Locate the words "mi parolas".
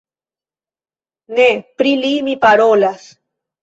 2.31-3.11